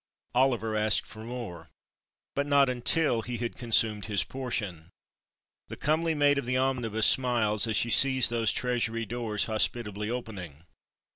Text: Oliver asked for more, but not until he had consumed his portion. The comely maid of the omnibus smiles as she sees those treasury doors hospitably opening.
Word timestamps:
Oliver 0.33 0.75
asked 0.75 1.05
for 1.05 1.23
more, 1.23 1.69
but 2.33 2.47
not 2.47 2.71
until 2.71 3.21
he 3.21 3.37
had 3.37 3.55
consumed 3.55 4.05
his 4.05 4.23
portion. 4.23 4.89
The 5.67 5.75
comely 5.77 6.15
maid 6.15 6.39
of 6.39 6.45
the 6.45 6.57
omnibus 6.57 7.05
smiles 7.05 7.67
as 7.67 7.75
she 7.77 7.91
sees 7.91 8.27
those 8.27 8.51
treasury 8.51 9.05
doors 9.05 9.45
hospitably 9.45 10.09
opening. 10.09 10.65